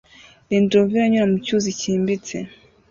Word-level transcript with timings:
Land 0.49 0.69
Rover 0.73 0.95
iranyura 0.97 1.31
mucyuzi 1.31 1.69
cyimbitse 1.79 2.35